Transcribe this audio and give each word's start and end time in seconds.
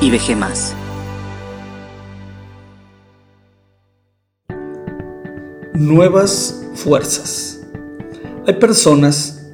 y 0.00 0.10
veje 0.10 0.34
más. 0.34 0.74
Nuevas 5.74 6.62
fuerzas. 6.74 7.60
Hay 8.46 8.54
personas 8.54 9.46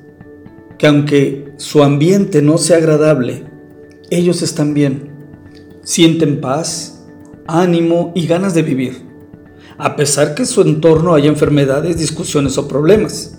que 0.79 0.87
aunque 0.87 1.53
su 1.57 1.83
ambiente 1.83 2.43
no 2.43 2.59
sea 2.59 2.77
agradable, 2.77 3.45
ellos 4.11 4.43
están 4.43 4.75
bien, 4.75 5.11
sienten 5.83 6.41
paz, 6.41 7.05
ánimo 7.47 8.13
y 8.15 8.27
ganas 8.27 8.55
de 8.55 8.63
vivir, 8.63 9.03
a 9.79 9.97
pesar 9.97 10.35
que 10.35 10.43
en 10.43 10.49
su 10.49 10.63
entorno 10.63 11.15
haya 11.15 11.29
enfermedades, 11.29 11.99
discusiones 11.99 12.59
o 12.59 12.69
problemas. 12.69 13.39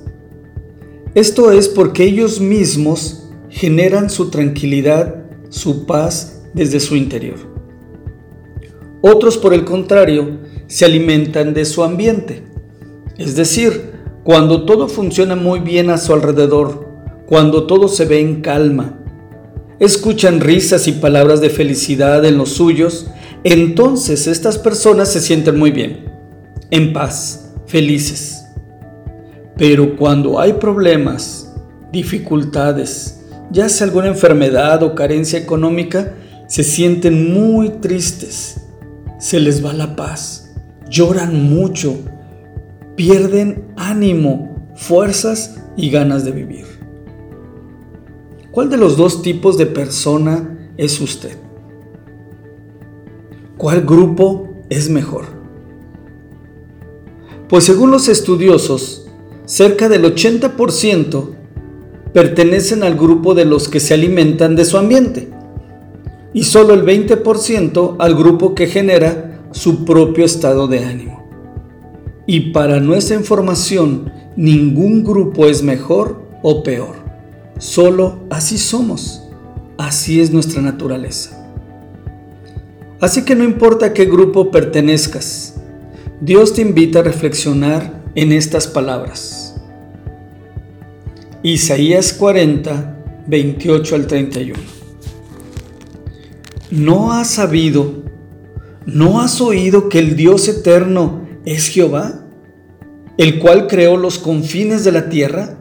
Esto 1.15 1.51
es 1.51 1.67
porque 1.67 2.03
ellos 2.03 2.39
mismos 2.39 3.29
generan 3.49 4.09
su 4.09 4.29
tranquilidad, 4.29 5.23
su 5.49 5.85
paz 5.85 6.37
desde 6.53 6.79
su 6.79 6.95
interior. 6.95 7.37
Otros, 9.01 9.37
por 9.37 9.53
el 9.53 9.63
contrario, 9.63 10.39
se 10.67 10.85
alimentan 10.85 11.53
de 11.53 11.65
su 11.65 11.83
ambiente, 11.83 12.43
es 13.17 13.35
decir, 13.35 13.91
cuando 14.23 14.65
todo 14.65 14.87
funciona 14.87 15.35
muy 15.35 15.59
bien 15.59 15.89
a 15.89 15.97
su 15.97 16.13
alrededor, 16.13 16.87
cuando 17.25 17.65
todo 17.65 17.87
se 17.87 18.05
ve 18.05 18.20
en 18.20 18.41
calma, 18.41 18.99
escuchan 19.79 20.39
risas 20.39 20.87
y 20.87 20.93
palabras 20.93 21.39
de 21.39 21.49
felicidad 21.49 22.25
en 22.25 22.37
los 22.37 22.49
suyos, 22.49 23.07
entonces 23.43 24.27
estas 24.27 24.57
personas 24.57 25.11
se 25.11 25.21
sienten 25.21 25.57
muy 25.57 25.71
bien, 25.71 26.05
en 26.71 26.93
paz, 26.93 27.53
felices. 27.67 28.45
Pero 29.57 29.95
cuando 29.95 30.39
hay 30.39 30.53
problemas, 30.53 31.53
dificultades, 31.91 33.21
ya 33.51 33.70
sea 33.70 33.87
alguna 33.87 34.07
enfermedad 34.07 34.84
o 34.84 34.93
carencia 34.93 35.39
económica, 35.39 36.13
se 36.47 36.63
sienten 36.63 37.34
muy 37.34 37.70
tristes, 37.70 38.62
se 39.20 39.40
les 39.40 39.63
va 39.63 39.73
la 39.73 39.95
paz, 39.95 40.55
lloran 40.89 41.49
mucho, 41.49 41.98
pierden 42.95 43.65
ánimo, 43.76 44.71
fuerzas 44.76 45.62
y 45.76 45.89
ganas 45.89 46.23
de 46.23 46.31
vivir. 46.31 46.65
¿Cuál 48.51 48.70
de 48.70 48.77
los 48.77 48.95
dos 48.95 49.21
tipos 49.21 49.57
de 49.57 49.65
persona 49.65 50.71
es 50.77 50.99
usted? 51.01 51.37
¿Cuál 53.57 53.82
grupo 53.82 54.48
es 54.70 54.89
mejor? 54.89 55.26
Pues 57.49 57.65
según 57.65 57.91
los 57.91 58.07
estudiosos, 58.07 59.09
cerca 59.45 59.89
del 59.89 60.04
80% 60.04 61.29
pertenecen 62.13 62.84
al 62.84 62.95
grupo 62.95 63.35
de 63.35 63.45
los 63.45 63.67
que 63.67 63.79
se 63.79 63.93
alimentan 63.93 64.56
de 64.56 64.66
su 64.66 64.78
ambiente 64.78 65.37
y 66.38 66.44
solo 66.44 66.75
el 66.75 66.85
20% 66.85 67.96
al 67.97 68.13
grupo 68.13 68.53
que 68.53 68.68
genera 68.68 69.41
su 69.50 69.85
propio 69.85 70.24
estado 70.24 70.68
de 70.68 70.85
ánimo. 70.85 71.28
Y 72.28 72.52
para 72.52 72.79
nuestra 72.79 73.16
información, 73.16 74.12
ningún 74.35 75.03
grupo 75.03 75.47
es 75.47 75.63
mejor 75.63 76.22
o 76.44 76.62
peor. 76.62 76.94
Solo 77.57 78.19
así 78.29 78.59
somos. 78.59 79.24
Así 79.79 80.22
es 80.22 80.31
nuestra 80.31 80.62
naturaleza. 80.62 81.44
Así 83.01 83.25
que 83.25 83.34
no 83.34 83.44
importa 83.44 83.88
a 83.88 83.94
qué 83.94 84.06
grupo 84.06 84.51
pertenezcas, 84.51 85.56
Dios 86.22 86.53
te 86.53 86.62
invita 86.62 87.00
a 87.00 87.03
reflexionar 87.03 88.03
en 88.13 88.31
estas 88.31 88.68
palabras. 88.68 89.56
Isaías 91.41 92.13
40, 92.13 93.25
28 93.25 93.96
al 93.96 94.06
31. 94.06 94.76
¿No 96.69 97.13
has 97.13 97.29
sabido, 97.29 98.03
no 98.85 99.22
has 99.22 99.40
oído 99.40 99.88
que 99.88 100.00
el 100.00 100.18
Dios 100.18 100.50
eterno 100.50 101.25
es 101.45 101.69
Jehová, 101.69 102.25
el 103.17 103.39
cual 103.39 103.67
creó 103.67 103.95
los 103.95 104.19
confines 104.19 104.83
de 104.83 104.91
la 104.91 105.07
tierra? 105.07 105.57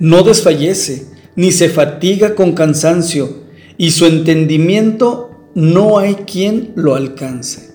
No 0.00 0.24
desfallece, 0.24 1.06
ni 1.36 1.52
se 1.52 1.68
fatiga 1.68 2.34
con 2.34 2.54
cansancio, 2.54 3.44
y 3.76 3.92
su 3.92 4.04
entendimiento 4.04 5.48
no 5.54 5.98
hay 5.98 6.16
quien 6.16 6.72
lo 6.74 6.96
alcance. 6.96 7.70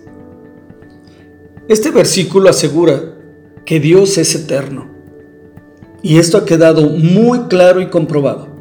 Este 1.69 1.89
versículo 1.89 2.49
asegura 2.49 3.15
que 3.65 3.79
Dios 3.79 4.17
es 4.17 4.35
eterno. 4.35 4.91
Y 6.03 6.17
esto 6.17 6.37
ha 6.37 6.45
quedado 6.45 6.89
muy 6.89 7.43
claro 7.47 7.79
y 7.79 7.89
comprobado. 7.89 8.54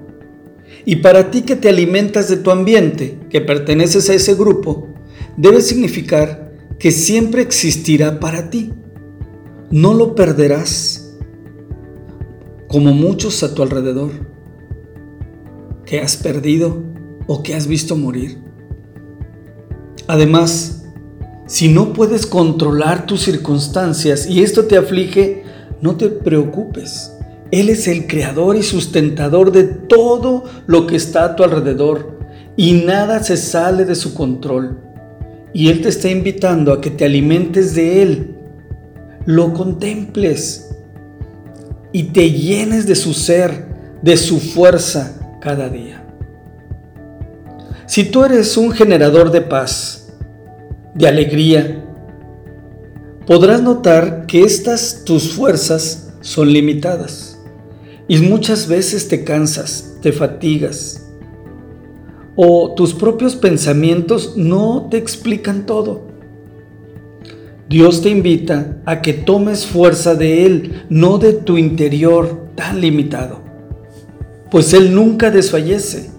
Y 0.84 0.96
para 0.96 1.30
ti 1.30 1.42
que 1.42 1.56
te 1.56 1.68
alimentas 1.68 2.28
de 2.28 2.36
tu 2.36 2.50
ambiente, 2.50 3.18
que 3.30 3.40
perteneces 3.40 4.10
a 4.10 4.14
ese 4.14 4.34
grupo, 4.34 4.88
debe 5.36 5.62
significar 5.62 6.52
que 6.78 6.90
siempre 6.90 7.42
existirá 7.42 8.20
para 8.20 8.50
ti. 8.50 8.72
No 9.70 9.94
lo 9.94 10.14
perderás, 10.14 11.16
como 12.68 12.92
muchos 12.92 13.42
a 13.42 13.54
tu 13.54 13.62
alrededor, 13.62 14.10
que 15.86 16.00
has 16.00 16.16
perdido 16.16 16.82
o 17.26 17.42
que 17.42 17.54
has 17.54 17.66
visto 17.66 17.96
morir. 17.96 18.38
Además, 20.06 20.84
si 21.46 21.68
no 21.68 21.92
puedes 21.92 22.26
controlar 22.26 23.06
tus 23.06 23.22
circunstancias 23.22 24.26
y 24.28 24.42
esto 24.42 24.64
te 24.64 24.76
aflige, 24.76 25.44
no 25.80 25.96
te 25.96 26.08
preocupes. 26.08 27.13
Él 27.50 27.68
es 27.68 27.88
el 27.88 28.06
creador 28.06 28.56
y 28.56 28.62
sustentador 28.62 29.52
de 29.52 29.64
todo 29.64 30.44
lo 30.66 30.86
que 30.86 30.96
está 30.96 31.24
a 31.24 31.36
tu 31.36 31.44
alrededor 31.44 32.18
y 32.56 32.72
nada 32.72 33.22
se 33.22 33.36
sale 33.36 33.84
de 33.84 33.94
su 33.94 34.14
control. 34.14 34.78
Y 35.52 35.68
Él 35.68 35.82
te 35.82 35.88
está 35.88 36.08
invitando 36.08 36.72
a 36.72 36.80
que 36.80 36.90
te 36.90 37.04
alimentes 37.04 37.74
de 37.74 38.02
Él, 38.02 38.36
lo 39.24 39.52
contemples 39.52 40.70
y 41.92 42.04
te 42.04 42.30
llenes 42.32 42.86
de 42.86 42.96
su 42.96 43.14
ser, 43.14 43.66
de 44.02 44.16
su 44.16 44.40
fuerza 44.40 45.38
cada 45.40 45.68
día. 45.68 46.04
Si 47.86 48.04
tú 48.04 48.24
eres 48.24 48.56
un 48.56 48.72
generador 48.72 49.30
de 49.30 49.42
paz, 49.42 50.08
de 50.94 51.06
alegría, 51.06 51.84
podrás 53.26 53.62
notar 53.62 54.26
que 54.26 54.42
estas 54.42 55.04
tus 55.04 55.32
fuerzas 55.32 56.12
son 56.20 56.52
limitadas 56.52 57.33
y 58.08 58.18
muchas 58.18 58.68
veces 58.68 59.08
te 59.08 59.24
cansas, 59.24 59.96
te 60.02 60.12
fatigas 60.12 61.04
o 62.36 62.74
tus 62.74 62.94
propios 62.94 63.36
pensamientos 63.36 64.36
no 64.36 64.88
te 64.90 64.96
explican 64.96 65.66
todo. 65.66 66.02
Dios 67.68 68.02
te 68.02 68.10
invita 68.10 68.78
a 68.84 69.00
que 69.00 69.12
tomes 69.12 69.66
fuerza 69.66 70.14
de 70.14 70.44
Él, 70.44 70.84
no 70.90 71.18
de 71.18 71.32
tu 71.32 71.56
interior 71.56 72.48
tan 72.54 72.80
limitado, 72.80 73.40
pues 74.50 74.74
Él 74.74 74.94
nunca 74.94 75.30
desfallece, 75.30 76.10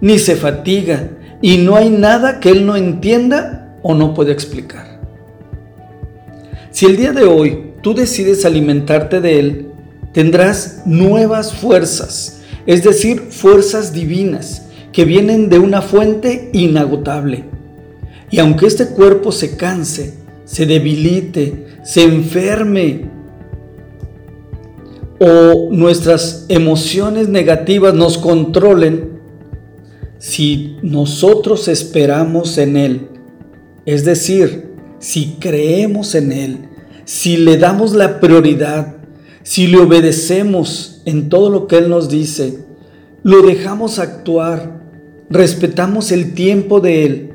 ni 0.00 0.18
se 0.18 0.36
fatiga, 0.36 1.10
y 1.42 1.58
no 1.58 1.76
hay 1.76 1.90
nada 1.90 2.40
que 2.40 2.50
Él 2.50 2.64
no 2.64 2.76
entienda 2.76 3.76
o 3.82 3.94
no 3.94 4.14
puede 4.14 4.32
explicar. 4.32 5.00
Si 6.70 6.86
el 6.86 6.96
día 6.96 7.12
de 7.12 7.24
hoy 7.24 7.72
tú 7.82 7.94
decides 7.94 8.44
alimentarte 8.44 9.20
de 9.20 9.38
Él, 9.38 9.66
tendrás 10.16 10.82
nuevas 10.86 11.52
fuerzas, 11.52 12.40
es 12.64 12.82
decir, 12.82 13.26
fuerzas 13.28 13.92
divinas 13.92 14.62
que 14.90 15.04
vienen 15.04 15.50
de 15.50 15.58
una 15.58 15.82
fuente 15.82 16.48
inagotable. 16.54 17.44
Y 18.30 18.38
aunque 18.38 18.64
este 18.64 18.86
cuerpo 18.86 19.30
se 19.30 19.56
canse, 19.58 20.14
se 20.46 20.64
debilite, 20.64 21.66
se 21.84 22.04
enferme, 22.04 23.10
o 25.20 25.68
nuestras 25.70 26.46
emociones 26.48 27.28
negativas 27.28 27.92
nos 27.92 28.16
controlen, 28.16 29.20
si 30.18 30.78
nosotros 30.82 31.68
esperamos 31.68 32.56
en 32.56 32.76
Él 32.78 33.08
es 33.86 34.04
decir, 34.04 34.72
si 34.98 35.36
creemos 35.38 36.16
en 36.16 36.32
Él, 36.32 36.68
si 37.04 37.36
le 37.36 37.56
damos 37.56 37.94
la 37.94 38.18
prioridad, 38.18 38.95
si 39.46 39.68
le 39.68 39.78
obedecemos 39.78 41.02
en 41.04 41.28
todo 41.28 41.50
lo 41.50 41.68
que 41.68 41.78
Él 41.78 41.88
nos 41.88 42.08
dice, 42.08 42.64
lo 43.22 43.42
dejamos 43.42 44.00
actuar, 44.00 44.80
respetamos 45.30 46.10
el 46.10 46.34
tiempo 46.34 46.80
de 46.80 47.06
Él, 47.06 47.32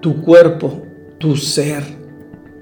tu 0.00 0.22
cuerpo, 0.22 0.86
tu 1.18 1.36
ser, 1.36 1.82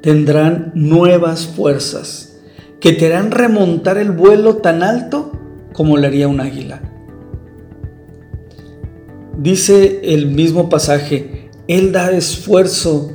tendrán 0.00 0.72
nuevas 0.74 1.46
fuerzas 1.46 2.36
que 2.80 2.92
te 2.92 3.06
harán 3.06 3.30
remontar 3.30 3.96
el 3.96 4.10
vuelo 4.10 4.56
tan 4.56 4.82
alto 4.82 5.30
como 5.72 5.96
le 5.96 6.08
haría 6.08 6.26
un 6.26 6.40
águila. 6.40 6.82
Dice 9.38 10.00
el 10.02 10.26
mismo 10.26 10.68
pasaje, 10.68 11.48
él 11.68 11.92
da 11.92 12.10
esfuerzo 12.10 13.12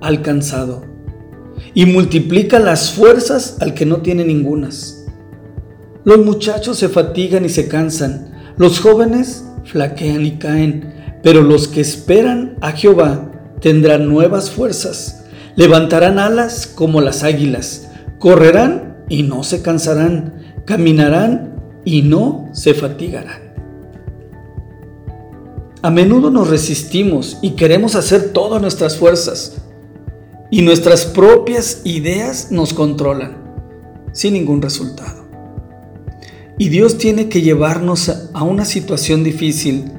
al 0.00 0.22
cansado 0.22 0.87
y 1.74 1.86
multiplica 1.86 2.58
las 2.58 2.92
fuerzas 2.92 3.56
al 3.60 3.74
que 3.74 3.86
no 3.86 3.98
tiene 3.98 4.24
ningunas. 4.24 5.06
Los 6.04 6.24
muchachos 6.24 6.78
se 6.78 6.88
fatigan 6.88 7.44
y 7.44 7.48
se 7.48 7.68
cansan, 7.68 8.32
los 8.56 8.80
jóvenes 8.80 9.44
flaquean 9.64 10.24
y 10.24 10.38
caen, 10.38 10.94
Pero 11.22 11.42
los 11.42 11.66
que 11.66 11.80
esperan 11.80 12.56
a 12.60 12.72
Jehová 12.72 13.32
tendrán 13.60 14.08
nuevas 14.08 14.50
fuerzas, 14.50 15.24
levantarán 15.56 16.18
alas 16.18 16.66
como 16.66 17.00
las 17.00 17.24
águilas, 17.24 17.90
correrán 18.18 18.98
y 19.08 19.24
no 19.24 19.42
se 19.42 19.60
cansarán, 19.60 20.54
caminarán 20.64 21.56
y 21.84 22.02
no 22.02 22.48
se 22.52 22.72
fatigarán. 22.72 23.48
A 25.82 25.90
menudo 25.90 26.30
nos 26.30 26.48
resistimos 26.48 27.38
y 27.42 27.50
queremos 27.50 27.94
hacer 27.94 28.32
todas 28.32 28.60
nuestras 28.62 28.96
fuerzas 28.96 29.58
y 30.50 30.62
nuestras 30.62 31.04
propias 31.04 31.82
ideas 31.84 32.50
nos 32.50 32.72
controlan 32.72 33.36
sin 34.12 34.34
ningún 34.34 34.62
resultado. 34.62 35.28
Y 36.56 36.70
Dios 36.70 36.98
tiene 36.98 37.28
que 37.28 37.42
llevarnos 37.42 38.08
a 38.32 38.42
una 38.42 38.64
situación 38.64 39.22
difícil 39.22 39.92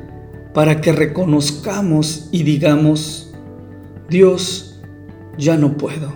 para 0.53 0.81
que 0.81 0.91
reconozcamos 0.91 2.27
y 2.31 2.43
digamos, 2.43 3.33
Dios, 4.09 4.81
ya 5.37 5.55
no 5.57 5.77
puedo. 5.77 6.13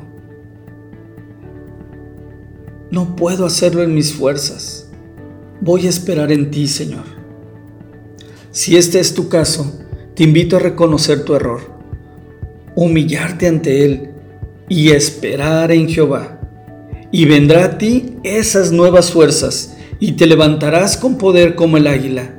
No 2.91 3.15
puedo 3.15 3.45
hacerlo 3.45 3.83
en 3.83 3.95
mis 3.95 4.13
fuerzas. 4.13 4.89
Voy 5.61 5.85
a 5.85 5.89
esperar 5.89 6.31
en 6.31 6.51
ti, 6.51 6.67
Señor. 6.67 7.05
Si 8.51 8.75
este 8.75 8.99
es 8.99 9.13
tu 9.13 9.29
caso, 9.29 9.79
te 10.13 10.23
invito 10.23 10.57
a 10.57 10.59
reconocer 10.59 11.23
tu 11.23 11.35
error, 11.35 11.61
humillarte 12.75 13.47
ante 13.47 13.85
Él 13.85 14.12
y 14.69 14.89
esperar 14.89 15.71
en 15.71 15.89
Jehová. 15.89 16.39
Y 17.11 17.25
vendrá 17.25 17.65
a 17.65 17.77
ti 17.77 18.17
esas 18.23 18.71
nuevas 18.71 19.11
fuerzas 19.11 19.77
y 19.99 20.13
te 20.13 20.25
levantarás 20.25 20.97
con 20.97 21.17
poder 21.17 21.55
como 21.55 21.77
el 21.77 21.87
águila. 21.87 22.33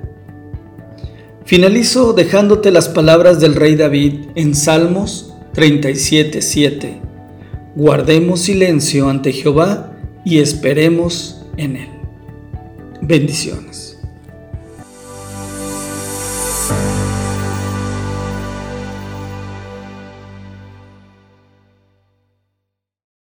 Finalizo 1.45 2.13
dejándote 2.13 2.71
las 2.71 2.89
palabras 2.89 3.39
del 3.41 3.55
rey 3.55 3.77
David 3.77 4.27
en 4.35 4.55
Salmos 4.55 5.35
37:7. 5.55 7.01
Guardemos 7.77 8.41
silencio 8.41 9.09
ante 9.09 9.33
Jehová 9.33 9.93
y 10.25 10.39
esperemos 10.39 11.43
en 11.57 11.77
él. 11.77 11.89
Bendiciones. 13.01 13.94